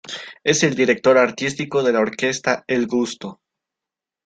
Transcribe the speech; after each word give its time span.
Es 0.43 0.63
el 0.63 0.73
director 0.73 1.19
artístico 1.19 1.83
de 1.83 1.93
la 1.93 1.99
Orquesta 1.99 2.63
el 2.65 2.87
Gusto. 2.87 3.39